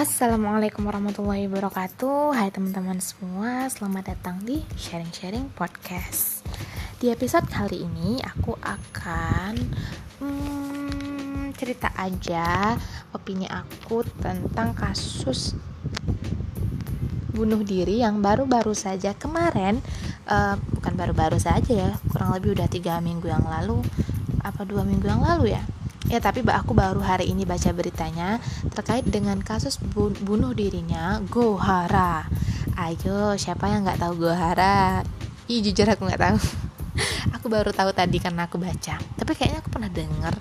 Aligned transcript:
Assalamualaikum 0.00 0.88
warahmatullahi 0.88 1.44
wabarakatuh. 1.44 2.32
Hai 2.32 2.48
teman-teman 2.48 3.04
semua 3.04 3.68
Selamat 3.68 4.16
datang 4.16 4.40
di 4.40 4.64
Sharing-Sharing 4.72 5.52
Podcast. 5.52 6.40
Di 6.96 7.12
episode 7.12 7.44
kali 7.44 7.84
ini 7.84 8.16
Aku 8.24 8.56
akan 8.64 9.60
hmm, 10.24 11.52
Cerita 11.52 11.92
aja 12.00 12.80
Opini 13.12 13.44
aku 13.44 14.00
tentang 14.24 14.72
kasus 14.72 15.52
Bunuh 17.36 17.60
diri 17.60 18.00
yang 18.00 18.24
baru-baru 18.24 18.72
saja 18.72 19.12
kemarin. 19.12 19.84
Uh, 20.24 20.56
Bukan 20.80 20.96
baru-baru 20.96 21.36
saja 21.36 21.76
ya 21.76 21.92
Kurang 22.08 22.32
lebih 22.32 22.56
udah 22.56 22.72
tiga 22.72 23.04
minggu 23.04 23.28
yang 23.28 23.44
lalu. 23.44 23.84
Apa 24.40 24.64
dua 24.64 24.80
minggu 24.80 25.04
yang 25.04 25.20
lalu 25.20 25.52
ya 25.52 25.60
Ya 26.10 26.18
tapi 26.18 26.42
aku 26.42 26.74
baru 26.74 26.98
hari 26.98 27.30
ini 27.30 27.46
baca 27.46 27.70
beritanya 27.70 28.42
terkait 28.74 29.06
dengan 29.06 29.38
kasus 29.38 29.78
bunuh 29.94 30.50
dirinya 30.50 31.22
Gohara. 31.30 32.26
Ayo 32.74 33.38
siapa 33.38 33.70
yang 33.70 33.86
nggak 33.86 34.02
tahu 34.02 34.26
Gohara? 34.26 35.06
Ih 35.46 35.62
jujur 35.62 35.86
aku 35.86 36.10
nggak 36.10 36.18
tahu. 36.18 36.38
aku 37.38 37.46
baru 37.46 37.70
tahu 37.70 37.94
tadi 37.94 38.18
karena 38.18 38.50
aku 38.50 38.58
baca. 38.58 38.98
Tapi 38.98 39.32
kayaknya 39.38 39.62
aku 39.62 39.70
pernah 39.70 39.86
dengar 39.86 40.34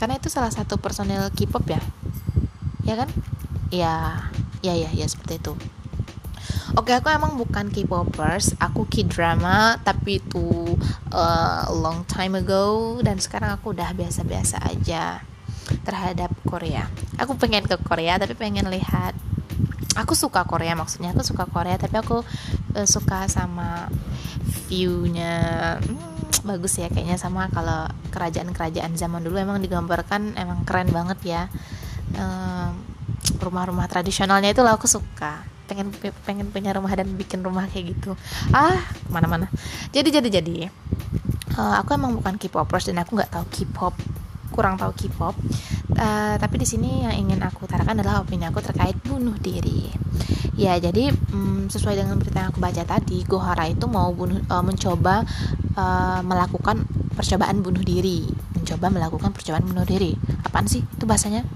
karena 0.00 0.16
itu 0.16 0.32
salah 0.32 0.48
satu 0.48 0.80
personel 0.80 1.28
K-pop 1.28 1.68
ya. 1.68 1.82
Ya 2.88 2.96
kan? 2.96 3.12
Ya, 3.68 4.26
ya 4.64 4.72
ya 4.72 4.96
ya 4.96 5.04
seperti 5.04 5.44
itu. 5.44 5.52
Oke, 6.72 6.96
aku 6.96 7.12
emang 7.12 7.36
bukan 7.36 7.68
K-popers, 7.68 8.56
aku 8.56 8.88
K-drama, 8.88 9.76
tapi 9.84 10.24
itu 10.24 10.72
uh, 11.12 11.68
long 11.68 12.00
time 12.08 12.40
ago. 12.40 12.96
Dan 13.04 13.20
sekarang 13.20 13.52
aku 13.52 13.76
udah 13.76 13.92
biasa-biasa 13.92 14.56
aja 14.64 15.20
terhadap 15.84 16.32
Korea. 16.48 16.88
Aku 17.20 17.36
pengen 17.36 17.68
ke 17.68 17.76
Korea 17.76 18.16
tapi 18.16 18.32
pengen 18.32 18.72
lihat. 18.72 19.12
Aku 20.00 20.16
suka 20.16 20.48
Korea 20.48 20.72
maksudnya 20.72 21.12
aku 21.12 21.20
suka 21.20 21.44
Korea 21.44 21.76
tapi 21.76 22.00
aku 22.00 22.24
uh, 22.72 22.88
suka 22.88 23.28
sama 23.28 23.92
viewnya. 24.72 25.76
Hmm, 25.76 26.24
bagus 26.48 26.80
ya 26.80 26.88
kayaknya 26.88 27.20
sama 27.20 27.52
kalau 27.52 27.84
kerajaan-kerajaan 28.16 28.96
zaman 28.96 29.20
dulu 29.20 29.36
emang 29.36 29.60
digambarkan 29.60 30.40
emang 30.40 30.64
keren 30.64 30.88
banget 30.88 31.20
ya. 31.20 31.42
Rumah-rumah 33.44 33.84
tradisionalnya 33.92 34.56
itu 34.56 34.64
lah 34.64 34.80
aku 34.80 34.88
suka 34.88 35.52
pengen 35.72 35.88
pengen 36.28 36.46
punya 36.52 36.76
rumah 36.76 36.92
dan 36.92 37.08
bikin 37.16 37.40
rumah 37.40 37.64
kayak 37.72 37.96
gitu. 37.96 38.12
Ah 38.52 38.76
mana-mana 39.08 39.48
jadi 39.88 40.20
jadi 40.20 40.28
jadi 40.44 40.68
uh, 41.56 41.80
aku 41.80 41.96
emang 41.96 42.20
bukan 42.20 42.36
K-popers 42.36 42.92
dan 42.92 43.00
aku 43.00 43.16
nggak 43.16 43.32
tahu 43.32 43.44
K-pop 43.48 43.96
kurang 44.52 44.76
tahu 44.76 44.92
K-pop. 44.92 45.32
Uh, 45.96 46.36
tapi 46.36 46.60
di 46.60 46.68
sini 46.68 47.08
yang 47.08 47.16
ingin 47.16 47.40
aku 47.40 47.64
utarakan 47.64 48.04
adalah 48.04 48.20
opini 48.20 48.44
aku 48.44 48.60
terkait 48.60 49.00
bunuh 49.00 49.32
diri. 49.40 49.88
Ya 50.52 50.76
jadi 50.76 51.08
um, 51.32 51.72
sesuai 51.72 51.96
dengan 51.96 52.20
berita 52.20 52.44
yang 52.44 52.52
aku 52.52 52.60
baca 52.60 52.84
tadi 52.84 53.24
Gohara 53.24 53.64
itu 53.64 53.88
mau 53.88 54.12
bunuh 54.12 54.44
uh, 54.52 54.60
mencoba 54.60 55.24
uh, 55.72 56.20
melakukan 56.20 56.84
percobaan 57.16 57.64
bunuh 57.64 57.80
diri. 57.80 58.28
Mencoba 58.52 58.92
melakukan 58.92 59.32
percobaan 59.32 59.64
bunuh 59.64 59.88
diri 59.88 60.12
apaan 60.52 60.68
sih 60.68 60.84
itu 60.84 61.08
bahasanya? 61.08 61.48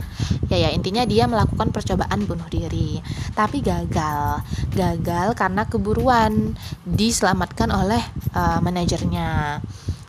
Ya 0.48 0.56
ya 0.56 0.69
intinya 0.72 1.05
dia 1.05 1.28
melakukan 1.28 1.69
percobaan 1.69 2.25
bunuh 2.25 2.48
diri. 2.48 3.05
Tapi 3.36 3.61
gagal. 3.61 4.41
Gagal 4.72 5.36
karena 5.36 5.69
keburuan 5.69 6.56
diselamatkan 6.89 7.69
oleh 7.69 8.00
uh, 8.33 8.64
manajernya 8.64 9.61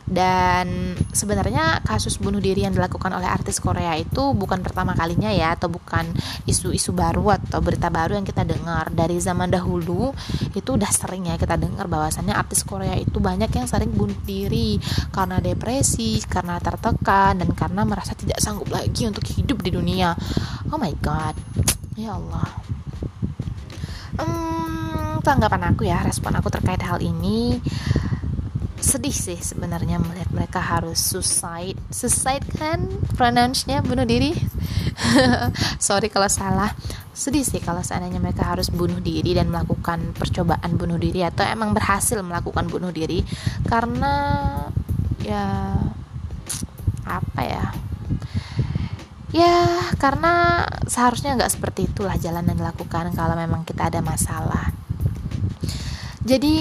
dan 0.08 0.96
sebenarnya 1.12 1.84
kasus 1.84 2.16
bunuh 2.16 2.40
diri 2.40 2.64
yang 2.64 2.72
dilakukan 2.72 3.12
oleh 3.12 3.28
artis 3.28 3.60
Korea 3.60 3.92
itu 4.00 4.32
bukan 4.32 4.64
pertama 4.64 4.96
kalinya 4.96 5.28
ya 5.28 5.52
atau 5.52 5.68
bukan 5.68 6.08
isu-isu 6.48 6.96
baru 6.96 7.36
atau 7.36 7.60
berita 7.60 7.92
baru 7.92 8.16
yang 8.16 8.24
kita 8.24 8.48
dengar. 8.48 8.88
Dari 8.88 9.20
zaman 9.20 9.52
dahulu 9.52 10.16
itu 10.56 10.70
udah 10.72 10.88
sering 10.88 11.28
ya 11.28 11.36
kita 11.36 11.60
dengar 11.60 11.86
bahwasannya 11.92 12.32
artis 12.32 12.64
Korea 12.64 12.96
itu 12.96 13.20
banyak 13.20 13.52
yang 13.52 13.68
sering 13.68 13.92
bunuh 13.92 14.16
diri 14.24 14.80
karena 15.12 15.44
depresi 15.44 16.24
karena 16.24 16.56
tertekan 16.56 17.36
dan 17.36 17.52
karena 17.52 17.84
merasa 17.84 18.16
tidak 18.16 18.40
sanggup 18.40 18.72
lagi 18.72 19.04
untuk 19.04 19.28
hidup 19.28 19.60
di 19.60 19.70
dunia. 19.76 20.16
Oh 20.72 20.80
my 20.80 20.96
god. 21.04 21.36
Ya 22.00 22.16
Allah. 22.16 22.48
Hmm, 24.18 25.20
tanggapan 25.20 25.70
aku 25.70 25.86
ya 25.86 26.00
respon 26.02 26.34
aku 26.34 26.50
terkait 26.50 26.80
hal 26.82 26.98
ini 26.98 27.60
sedih 28.78 29.12
sih 29.12 29.38
sebenarnya 29.38 29.98
melihat 29.98 30.30
mereka 30.30 30.62
harus 30.62 30.98
suicide. 31.02 31.78
Suicide 31.90 32.46
kan 32.56 32.86
pronounce-nya 33.18 33.82
bunuh 33.82 34.06
diri. 34.06 34.34
Sorry 35.82 36.06
kalau 36.08 36.30
salah. 36.30 36.72
Sedih 37.10 37.42
sih 37.42 37.58
kalau 37.58 37.82
seandainya 37.82 38.22
mereka 38.22 38.46
harus 38.46 38.70
bunuh 38.70 39.02
diri 39.02 39.34
dan 39.34 39.50
melakukan 39.50 40.14
percobaan 40.14 40.78
bunuh 40.78 40.96
diri 40.96 41.26
atau 41.26 41.42
emang 41.42 41.74
berhasil 41.74 42.22
melakukan 42.22 42.70
bunuh 42.70 42.94
diri. 42.94 43.26
Karena 43.66 44.14
ya 45.26 45.74
apa 47.02 47.42
ya? 47.42 47.66
Ya 49.34 49.82
karena 50.00 50.64
seharusnya 50.86 51.36
nggak 51.36 51.52
seperti 51.52 51.90
itulah 51.90 52.16
jalan 52.16 52.46
yang 52.48 52.64
dilakukan 52.64 53.12
kalau 53.12 53.36
memang 53.36 53.66
kita 53.66 53.92
ada 53.92 54.00
masalah 54.00 54.77
jadi 56.18 56.54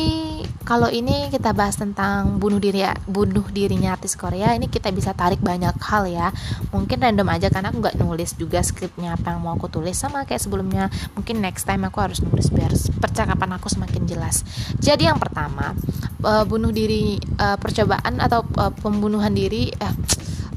kalau 0.67 0.91
ini 0.91 1.31
kita 1.31 1.55
bahas 1.55 1.79
tentang 1.79 2.37
bunuh 2.37 2.59
diri 2.59 2.83
bunuh 3.07 3.47
dirinya 3.49 3.95
artis 3.95 4.19
Korea 4.19 4.51
ini 4.53 4.67
kita 4.67 4.91
bisa 4.91 5.15
tarik 5.15 5.39
banyak 5.39 5.73
hal 5.79 6.05
ya. 6.11 6.29
Mungkin 6.75 6.99
random 6.99 7.25
aja 7.31 7.47
karena 7.47 7.71
aku 7.71 7.79
nggak 7.81 7.97
nulis 7.97 8.35
juga 8.35 8.59
skripnya 8.61 9.15
apa 9.15 9.33
yang 9.33 9.41
mau 9.41 9.55
aku 9.55 9.71
tulis 9.71 9.95
sama 9.95 10.27
kayak 10.27 10.43
sebelumnya. 10.43 10.91
Mungkin 11.15 11.39
next 11.39 11.65
time 11.65 11.87
aku 11.87 12.03
harus 12.03 12.19
nulis 12.19 12.51
biar 12.51 12.69
percakapan 12.99 13.55
aku 13.57 13.71
semakin 13.71 14.03
jelas. 14.05 14.43
Jadi 14.77 15.07
yang 15.07 15.17
pertama 15.17 15.73
uh, 16.21 16.43
bunuh 16.43 16.69
diri 16.75 17.17
uh, 17.39 17.55
percobaan 17.55 18.19
atau 18.19 18.43
uh, 18.59 18.69
pembunuhan 18.75 19.31
diri 19.31 19.71
uh, 19.79 19.95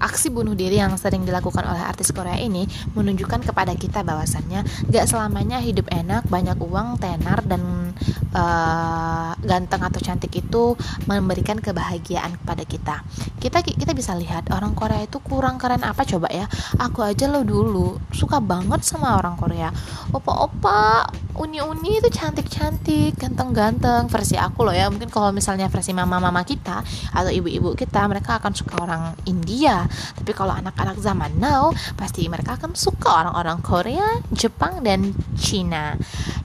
Aksi 0.00 0.33
bunuh 0.33 0.56
diri 0.56 0.81
yang 0.81 0.97
sering 0.97 1.28
dilakukan 1.28 1.60
oleh 1.60 1.84
artis 1.84 2.09
Korea 2.09 2.41
ini 2.41 2.65
menunjukkan 2.97 3.44
kepada 3.44 3.77
kita 3.77 4.00
bahwasannya 4.00 4.89
gak 4.89 5.05
selamanya 5.05 5.60
hidup 5.60 5.93
enak, 5.93 6.25
banyak 6.25 6.56
uang, 6.56 6.97
tenar, 6.97 7.44
dan 7.44 7.90
uh, 8.34 9.33
ganteng 9.41 9.83
atau 9.84 10.01
cantik 10.01 10.33
itu 10.34 10.75
memberikan 11.06 11.59
kebahagiaan 11.59 12.39
kepada 12.41 12.62
kita. 12.65 12.97
Kita 13.41 13.62
kita 13.65 13.93
bisa 13.93 14.17
lihat 14.17 14.49
orang 14.53 14.73
Korea 14.77 15.05
itu 15.05 15.21
kurang 15.21 15.61
keren 15.61 15.84
apa 15.84 16.05
coba 16.05 16.28
ya. 16.33 16.47
Aku 16.78 17.05
aja 17.05 17.28
lo 17.28 17.45
dulu 17.45 17.99
suka 18.12 18.39
banget 18.41 18.83
sama 18.87 19.17
orang 19.17 19.37
Korea. 19.37 19.71
Opa-opa, 20.11 21.06
uni-uni 21.39 22.03
itu 22.03 22.11
cantik-cantik, 22.11 23.17
ganteng-ganteng 23.17 24.11
versi 24.11 24.34
aku 24.37 24.67
loh 24.67 24.75
ya. 24.75 24.89
Mungkin 24.91 25.09
kalau 25.09 25.31
misalnya 25.31 25.71
versi 25.71 25.95
mama-mama 25.95 26.43
kita 26.43 26.83
atau 27.15 27.31
ibu-ibu 27.31 27.77
kita, 27.77 28.05
mereka 28.11 28.43
akan 28.43 28.53
suka 28.53 28.75
orang 28.81 29.15
India 29.28 29.87
tapi 30.17 30.33
kalau 30.37 30.55
anak-anak 30.57 30.97
zaman 31.01 31.33
now 31.39 31.72
pasti 31.95 32.27
mereka 32.27 32.57
akan 32.59 32.75
suka 32.75 33.25
orang-orang 33.25 33.59
Korea 33.62 34.07
Jepang 34.34 34.83
dan 34.83 35.15
Cina 35.37 35.97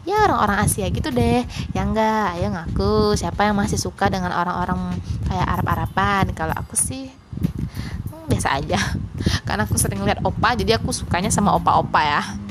ya 0.06 0.30
orang-orang 0.30 0.64
Asia 0.64 0.88
gitu 0.94 1.10
deh. 1.10 1.44
Ya 1.74 1.82
enggak 1.84 2.38
ayo 2.40 2.54
ngaku. 2.54 3.18
Siapa 3.18 3.50
yang 3.50 3.58
masih 3.58 3.82
suka 3.82 4.08
dengan 4.08 4.32
orang-orang 4.32 4.96
kayak 5.28 5.48
Arab-Araban? 5.60 6.32
Kalau 6.38 6.54
aku 6.54 6.78
sih 6.78 7.10
hmm, 7.10 8.30
biasa 8.30 8.62
aja. 8.62 8.80
Karena 9.50 9.66
aku 9.66 9.76
sering 9.76 10.06
lihat 10.06 10.22
opa 10.22 10.54
jadi 10.54 10.78
aku 10.78 10.94
sukanya 10.94 11.34
sama 11.34 11.58
opa-opa 11.58 12.02
ya 12.06 12.45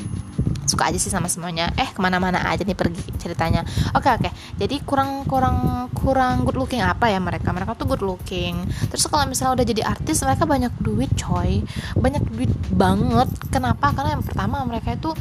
suka 0.75 0.91
aja 0.91 0.99
sih 0.99 1.15
sama 1.15 1.31
semuanya. 1.31 1.71
Eh 1.79 1.87
ke 1.87 2.03
mana-mana 2.03 2.43
aja 2.51 2.67
nih 2.67 2.75
pergi 2.75 2.99
ceritanya. 3.23 3.63
Oke 3.95 4.11
oke. 4.11 4.31
Jadi 4.59 4.83
kurang 4.83 5.23
kurang 5.31 5.87
kurang 5.95 6.43
good 6.43 6.59
looking 6.59 6.83
apa 6.83 7.07
ya 7.07 7.23
mereka? 7.23 7.55
Mereka 7.55 7.79
tuh 7.79 7.87
good 7.87 8.03
looking. 8.03 8.67
Terus 8.91 9.07
kalau 9.07 9.31
misalnya 9.31 9.63
udah 9.63 9.67
jadi 9.71 9.83
artis 9.87 10.19
mereka 10.27 10.43
banyak 10.43 10.75
duit 10.83 11.15
coy. 11.15 11.63
Banyak 11.95 12.23
duit 12.35 12.51
banget. 12.75 13.31
Kenapa? 13.55 13.95
Karena 13.95 14.19
yang 14.19 14.27
pertama 14.27 14.67
mereka 14.67 14.99
itu 14.99 15.15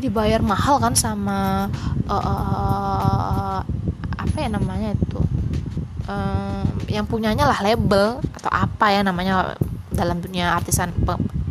dibayar 0.00 0.40
mahal 0.40 0.80
kan 0.80 0.96
sama 0.96 1.68
uh, 2.08 2.16
uh, 2.16 3.60
apa 4.16 4.36
ya 4.40 4.48
namanya 4.48 4.96
itu? 4.96 5.20
Uh, 6.08 6.66
yang 6.90 7.06
punyanya 7.06 7.46
lah 7.46 7.60
label 7.62 8.18
atau 8.34 8.50
apa 8.50 8.90
ya 8.90 9.04
namanya 9.06 9.54
dalam 9.94 10.18
dunia 10.18 10.56
artisan 10.56 10.90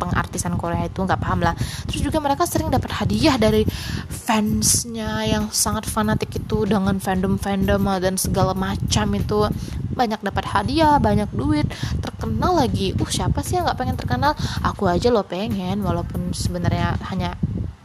pengartisan 0.00 0.56
Korea 0.56 0.88
itu 0.88 1.04
nggak 1.04 1.20
paham 1.20 1.44
lah. 1.44 1.52
Terus 1.84 2.00
juga 2.00 2.18
mereka 2.24 2.48
sering 2.48 2.72
dapat 2.72 2.88
hadiah 2.96 3.36
dari 3.36 3.68
fansnya 4.08 5.28
yang 5.28 5.52
sangat 5.52 5.84
fanatik 5.84 6.32
itu 6.40 6.64
dengan 6.64 6.96
fandom 6.96 7.36
fandom 7.36 7.84
dan 8.00 8.16
segala 8.16 8.56
macam 8.56 9.06
itu. 9.12 9.52
Banyak 9.92 10.24
dapat 10.24 10.44
hadiah 10.48 10.96
banyak 10.96 11.28
duit 11.36 11.68
terkenal 12.00 12.56
lagi. 12.56 12.96
Uh 12.96 13.10
siapa 13.12 13.44
sih 13.44 13.60
yang 13.60 13.68
nggak 13.68 13.76
pengen 13.76 13.96
terkenal? 14.00 14.32
Aku 14.64 14.88
aja 14.88 15.12
lo 15.12 15.20
pengen 15.28 15.84
walaupun 15.84 16.32
sebenarnya 16.32 16.96
hanya 17.12 17.36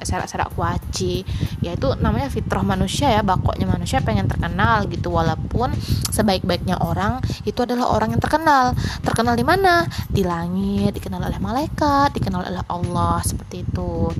serak-serak 0.06 0.54
kuaci. 0.54 1.26
Yaitu 1.66 1.92
namanya 2.00 2.30
fitrah 2.30 2.62
manusia 2.62 3.10
ya 3.10 3.26
bakoknya 3.26 3.66
manusia 3.66 4.00
pengen 4.06 4.30
terkenal 4.30 4.86
gitu. 4.88 5.10
Walaupun 5.10 5.74
sebaik-baiknya 6.14 6.80
orang 6.80 7.20
itu 7.44 7.58
adalah 7.66 7.92
orang 7.92 8.14
yang 8.14 8.22
terkenal. 8.22 8.78
Terkenal 9.02 9.34
di 9.34 9.46
mana? 9.46 9.90
Di 10.08 10.22
langit 10.22 10.96
dikenal 10.96 11.26
oleh 11.26 11.42
malaikat 11.42 12.16
dikenal 12.16 12.46
oleh 12.46 12.64
Allah 12.70 13.20
seperti 13.26 13.66
itu. 13.66 14.14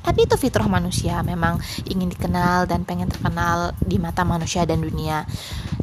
Tapi 0.00 0.24
itu 0.24 0.34
fitrah 0.40 0.64
manusia 0.64 1.20
memang 1.20 1.60
ingin 1.84 2.08
dikenal 2.08 2.64
dan 2.64 2.88
pengen 2.88 3.12
terkenal 3.12 3.76
di 3.78 4.00
mata 4.00 4.24
manusia 4.24 4.64
dan 4.64 4.80
dunia 4.80 5.28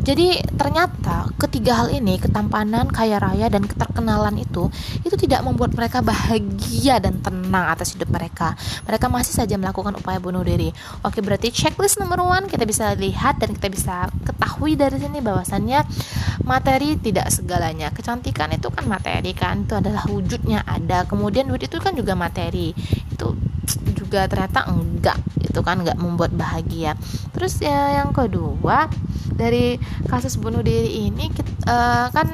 jadi 0.07 0.39
ternyata 0.55 1.27
ketiga 1.35 1.83
hal 1.83 1.91
ini 1.91 2.15
ketampanan 2.15 2.87
kaya 2.87 3.19
raya 3.19 3.51
dan 3.51 3.67
keterkenalan 3.67 4.39
itu 4.39 4.71
itu 5.03 5.19
tidak 5.19 5.43
membuat 5.43 5.75
mereka 5.75 5.99
bahagia 5.99 7.03
dan 7.03 7.19
tenang 7.19 7.67
atas 7.67 7.91
hidup 7.91 8.07
mereka. 8.07 8.55
Mereka 8.87 9.11
masih 9.11 9.35
saja 9.35 9.59
melakukan 9.59 9.99
upaya 9.99 10.23
bunuh 10.23 10.47
diri. 10.47 10.71
Oke 11.03 11.19
berarti 11.19 11.51
checklist 11.51 11.99
nomor 11.99 12.23
one 12.23 12.47
kita 12.47 12.63
bisa 12.63 12.95
lihat 12.95 13.43
dan 13.43 13.51
kita 13.51 13.67
bisa 13.67 14.07
ketahui 14.23 14.79
dari 14.79 14.95
sini 14.95 15.19
bahwasannya 15.19 15.83
materi 16.47 16.95
tidak 16.95 17.27
segalanya. 17.27 17.91
Kecantikan 17.91 18.55
itu 18.55 18.71
kan 18.71 18.87
materi 18.87 19.35
kan 19.35 19.67
itu 19.67 19.75
adalah 19.75 20.07
wujudnya 20.07 20.63
ada. 20.63 21.03
Kemudian 21.03 21.51
duit 21.51 21.67
itu 21.67 21.83
kan 21.83 21.91
juga 21.91 22.15
materi. 22.15 22.71
Itu 23.11 23.35
juga 23.91 24.23
ternyata 24.31 24.71
enggak 24.71 25.19
itu 25.43 25.59
kan 25.59 25.83
enggak 25.83 25.99
membuat 25.99 26.31
bahagia. 26.31 26.95
Terus 27.35 27.59
ya 27.59 27.99
yang 27.99 28.15
kedua 28.15 28.87
dari 29.33 29.79
kasus 30.07 30.37
bunuh 30.39 30.63
diri 30.63 31.09
ini 31.09 31.31
kita, 31.33 31.51
uh, 31.67 31.71
eh, 31.71 32.07
kan 32.13 32.27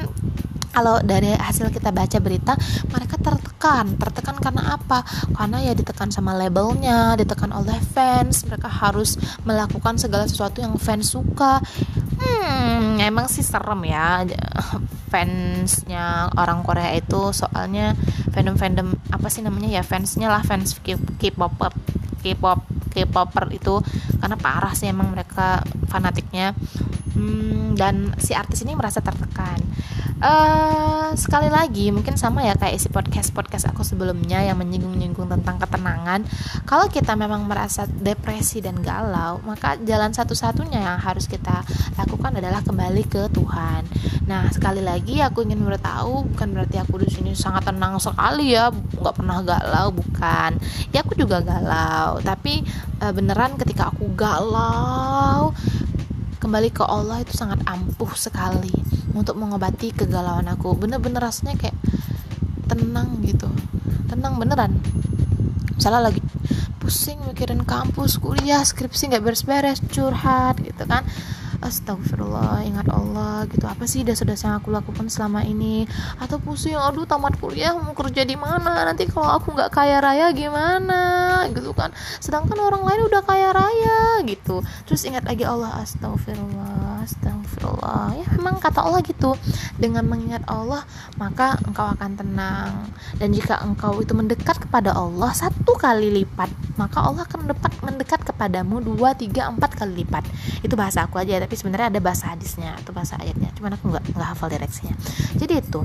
kalau 0.73 0.97
dari 1.05 1.29
hasil 1.37 1.69
kita 1.69 1.93
baca 1.93 2.17
berita 2.17 2.57
mereka 2.89 3.21
tertekan. 3.21 3.93
Tertekan 3.93 4.35
karena 4.41 4.73
apa? 4.73 5.05
Karena 5.37 5.61
ya 5.61 5.77
ditekan 5.77 6.09
sama 6.09 6.33
labelnya 6.33 7.13
ditekan 7.13 7.53
oleh 7.53 7.77
fans. 7.93 8.41
Mereka 8.49 8.65
harus 8.65 9.21
melakukan 9.45 10.01
segala 10.01 10.25
sesuatu 10.25 10.65
yang 10.65 10.73
fans 10.81 11.13
suka. 11.13 11.61
Hmm 12.17 12.97
emang 12.97 13.29
sih 13.29 13.45
serem 13.45 13.85
ya 13.85 14.25
fansnya 15.13 16.33
orang 16.33 16.65
Korea 16.65 16.89
itu. 16.97 17.29
Soalnya 17.29 17.93
fandom 18.33 18.57
fandom 18.57 18.87
apa 19.13 19.29
sih 19.29 19.45
namanya 19.45 19.69
ya 19.69 19.85
fansnya 19.85 20.25
lah 20.25 20.41
fans 20.41 20.73
K-pop 20.81 21.53
K-pop 22.25 22.72
K-popper 22.93 23.49
itu 23.49 23.81
karena 24.21 24.37
parah 24.37 24.77
sih 24.77 24.87
emang 24.87 25.09
mereka 25.09 25.65
fanatiknya. 25.89 26.53
Hmm, 27.13 27.77
dan 27.77 28.13
si 28.17 28.33
artis 28.33 28.65
ini 28.65 28.73
merasa 28.73 29.01
tertekan 29.01 29.61
uh, 30.19 31.15
sekali 31.15 31.49
lagi 31.49 31.89
mungkin 31.93 32.17
sama 32.17 32.45
ya 32.45 32.57
kayak 32.57 32.77
isi 32.77 32.89
podcast 32.89 33.31
podcast 33.31 33.69
aku 33.69 33.85
sebelumnya 33.85 34.41
yang 34.43 34.59
menyinggung-nyinggung 34.59 35.29
tentang 35.29 35.57
ketenangan. 35.61 36.25
Kalau 36.67 36.89
kita 36.89 37.13
memang 37.15 37.45
merasa 37.47 37.87
depresi 37.87 38.59
dan 38.59 38.77
galau 38.83 39.39
maka 39.45 39.79
jalan 39.81 40.11
satu-satunya 40.11 40.83
yang 40.83 40.97
harus 40.99 41.25
kita 41.25 41.63
lakukan 41.95 42.37
adalah 42.37 42.61
kembali 42.61 43.03
ke 43.07 43.29
Tuhan. 43.31 43.81
Nah 44.27 44.49
sekali 44.51 44.83
lagi 44.83 45.23
aku 45.23 45.47
ingin 45.47 45.63
beritahu 45.63 46.27
bukan 46.35 46.47
berarti 46.51 46.77
aku 46.81 47.01
di 47.01 47.09
sini 47.09 47.31
sangat 47.33 47.69
tenang 47.71 47.97
sekali 48.01 48.53
ya 48.53 48.69
nggak 48.69 49.15
pernah 49.15 49.39
galau 49.41 49.95
bukan. 49.95 50.59
Ya 50.91 51.05
aku 51.05 51.15
juga 51.15 51.39
galau 51.39 52.19
tapi 52.19 52.61
uh, 52.99 53.13
beneran 53.15 53.55
ketika 53.55 53.89
aku 53.93 54.11
galau 54.13 55.55
kembali 56.43 56.75
ke 56.75 56.83
Allah 56.83 57.23
itu 57.23 57.31
sangat 57.39 57.63
ampuh 57.63 58.11
sekali 58.19 58.82
untuk 59.13 59.39
mengobati 59.39 59.93
kegalauan 59.93 60.49
aku. 60.49 60.75
Bener-bener 60.77 61.21
rasanya 61.23 61.55
kayak 61.57 61.77
tenang 62.67 63.21
gitu. 63.23 63.49
Tenang 64.09 64.37
beneran. 64.41 64.77
Misalnya 65.77 66.11
lagi 66.11 66.21
pusing 66.83 67.17
mikirin 67.31 67.63
kampus 67.63 68.19
kuliah 68.19 68.59
skripsi 68.59 69.15
nggak 69.15 69.23
beres-beres 69.23 69.79
curhat 69.87 70.59
gitu 70.59 70.83
kan 70.83 71.07
astagfirullah 71.63 72.63
ingat 72.67 72.87
Allah 72.91 73.47
gitu. 73.47 73.65
Apa 73.65 73.87
sih 73.87 74.03
dosa-dosa 74.03 74.51
yang 74.51 74.57
aku 74.59 74.69
lakukan 74.69 75.07
selama 75.07 75.43
ini? 75.43 75.87
Atau 76.19 76.39
pusing 76.39 76.75
aduh 76.75 77.07
tamat 77.07 77.39
kuliah 77.39 77.73
mau 77.75 77.95
kerja 77.95 78.23
di 78.23 78.35
mana? 78.37 78.87
Nanti 78.87 79.07
kalau 79.07 79.31
aku 79.39 79.55
nggak 79.55 79.71
kaya 79.71 79.99
raya 79.99 80.31
gimana? 80.31 81.01
Gitu 81.49 81.71
kan. 81.75 81.91
Sedangkan 82.21 82.59
orang 82.59 82.83
lain 82.83 83.01
udah 83.07 83.21
kaya 83.23 83.49
raya 83.51 84.21
gitu. 84.23 84.63
Terus 84.87 85.03
ingat 85.03 85.27
lagi 85.27 85.43
Allah 85.43 85.83
astagfirullah 85.83 87.03
astagfirullah. 87.03 88.19
Ya 88.19 88.27
memang 88.39 88.63
kata 88.63 88.83
Allah 88.83 89.03
gitu. 89.03 89.35
Dengan 89.75 90.07
mengingat 90.07 90.47
Allah 90.47 90.87
maka 91.19 91.59
engkau 91.67 91.89
akan 91.91 92.15
tenang. 92.15 92.91
Dan 93.19 93.35
jika 93.35 93.59
engkau 93.59 93.99
itu 93.99 94.15
mendekat 94.15 94.63
kepada 94.63 94.95
Allah 94.95 95.35
satu 95.35 95.75
kali 95.75 96.23
lipat 96.23 96.62
maka 96.75 97.05
Allah 97.05 97.23
akan 97.29 97.45
mendekat 97.45 97.73
mendekat 97.85 98.21
kepadamu 98.25 98.81
dua 98.81 99.13
tiga 99.13 99.49
empat 99.49 99.77
kali 99.77 100.03
lipat. 100.03 100.25
Itu 100.65 100.73
bahasa 100.73 101.05
aku 101.05 101.21
aja 101.21 101.37
tapi 101.37 101.53
sebenarnya 101.53 101.93
ada 101.93 101.99
bahasa 102.01 102.33
hadisnya 102.33 102.73
atau 102.81 102.91
bahasa 102.95 103.17
ayatnya. 103.21 103.53
Cuman 103.53 103.77
aku 103.77 103.93
nggak 103.93 104.03
nggak 104.13 104.29
hafal 104.33 104.49
direksinya. 104.49 104.95
Jadi 105.37 105.53
itu 105.61 105.81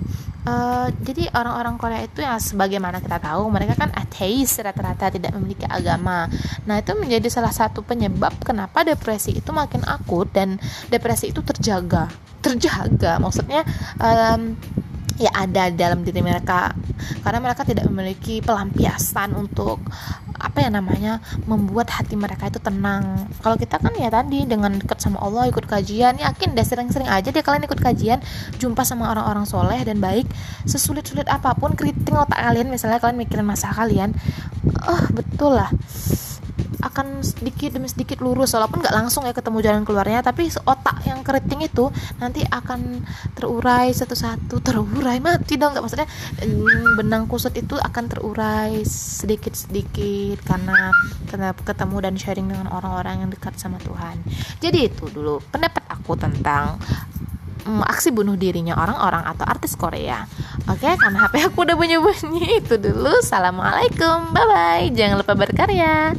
uh, 0.48 0.88
jadi 1.04 1.28
orang-orang 1.36 1.76
Korea 1.76 2.00
itu 2.04 2.24
yang 2.24 2.40
sebagaimana 2.40 3.04
kita 3.04 3.20
tahu 3.20 3.52
mereka 3.52 3.76
kan 3.76 3.92
ateis 3.92 4.56
rata-rata 4.58 5.12
tidak 5.12 5.36
memiliki 5.36 5.68
agama. 5.68 6.26
Nah 6.64 6.80
itu 6.80 6.96
menjadi 6.96 7.28
salah 7.28 7.52
satu 7.52 7.84
penyebab 7.84 8.32
kenapa 8.40 8.82
depresi 8.86 9.36
itu 9.36 9.50
makin 9.52 9.84
akut 9.84 10.32
dan 10.32 10.56
depresi 10.88 11.30
itu 11.30 11.44
terjaga. 11.44 12.08
Terjaga 12.40 13.18
maksudnya 13.20 13.66
um, 14.00 14.56
ya 15.18 15.30
ada 15.34 15.68
dalam 15.74 16.00
diri 16.06 16.22
mereka. 16.24 16.72
Karena 17.20 17.38
mereka 17.42 17.66
tidak 17.66 17.84
memiliki 17.90 18.40
pelampiasan 18.40 19.34
untuk 19.34 19.82
apa 20.58 20.66
ya 20.66 20.74
namanya 20.74 21.12
membuat 21.46 21.86
hati 21.94 22.18
mereka 22.18 22.50
itu 22.50 22.58
tenang. 22.58 23.30
Kalau 23.46 23.54
kita 23.54 23.78
kan 23.78 23.94
ya 23.94 24.10
tadi 24.10 24.42
dengan 24.42 24.74
dekat 24.74 24.98
sama 24.98 25.22
Allah 25.22 25.46
ikut 25.46 25.70
kajian 25.70 26.18
yakin 26.18 26.58
deh 26.58 26.66
sering-sering 26.66 27.06
aja 27.06 27.30
deh 27.30 27.46
kalian 27.46 27.70
ikut 27.70 27.78
kajian 27.78 28.18
jumpa 28.58 28.82
sama 28.82 29.14
orang-orang 29.14 29.46
soleh 29.46 29.78
dan 29.86 30.02
baik 30.02 30.26
sesulit-sulit 30.66 31.30
apa 31.30 31.54
pun 31.54 31.78
keriting 31.78 32.18
otak 32.18 32.42
kalian 32.42 32.74
misalnya 32.74 32.98
kalian 32.98 33.22
mikirin 33.22 33.46
masalah 33.46 33.86
kalian 33.86 34.18
oh 34.82 35.02
betul 35.14 35.54
lah 35.54 35.70
akan 36.78 37.26
sedikit 37.26 37.74
demi 37.74 37.90
sedikit 37.90 38.22
lurus 38.22 38.54
walaupun 38.54 38.82
nggak 38.82 38.94
langsung 38.94 39.26
ya 39.26 39.34
ketemu 39.34 39.58
jalan 39.62 39.82
keluarnya 39.82 40.22
tapi 40.22 40.46
otak 40.66 41.02
yang 41.06 41.26
keriting 41.26 41.66
itu 41.66 41.90
nanti 42.22 42.46
akan 42.46 43.02
terurai 43.34 43.90
satu-satu 43.90 44.62
terurai 44.62 45.18
mati 45.18 45.58
dong 45.58 45.74
nggak 45.74 45.82
maksudnya 45.82 46.08
benang 46.94 47.26
kusut 47.26 47.54
itu 47.58 47.74
akan 47.74 48.04
terurai 48.06 48.82
sedikit-sedikit 48.86 50.38
karena 50.46 50.94
ketemu 51.66 51.96
dan 51.98 52.14
sharing 52.14 52.46
dengan 52.46 52.70
orang-orang 52.70 53.26
yang 53.26 53.30
dekat 53.30 53.58
sama 53.58 53.82
Tuhan 53.82 54.22
jadi 54.62 54.90
itu 54.90 55.10
dulu 55.10 55.42
pendapat 55.50 55.82
aku 55.90 56.14
tentang 56.14 56.78
um, 57.68 57.84
aksi 57.84 58.08
bunuh 58.08 58.34
dirinya 58.34 58.80
orang-orang 58.80 59.28
atau 59.28 59.44
artis 59.44 59.76
Korea. 59.76 60.24
Oke, 60.72 60.88
okay, 60.88 60.96
karena 60.96 61.28
HP 61.28 61.52
aku 61.52 61.68
udah 61.68 61.76
bunyi-bunyi 61.76 62.64
itu 62.64 62.80
dulu. 62.80 63.20
Assalamualaikum, 63.20 64.32
bye 64.32 64.46
bye. 64.48 64.88
Jangan 64.96 65.20
lupa 65.20 65.36
berkarya. 65.36 66.16